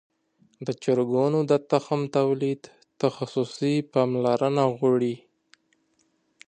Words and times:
د 0.65 0.67
چرګانو 0.83 1.39
د 1.51 1.53
تخم 1.71 2.01
تولید 2.17 2.61
تخصصي 3.01 3.75
پاملرنه 3.93 4.63
غواړي. 4.77 5.15